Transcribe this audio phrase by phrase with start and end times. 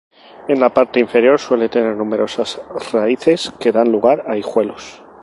[0.47, 2.59] En la parte inferior suele tener numerosas
[2.91, 5.03] raíces que dan lugar a hijuelos.